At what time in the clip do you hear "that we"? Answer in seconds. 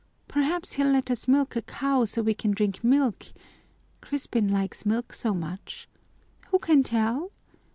2.21-2.33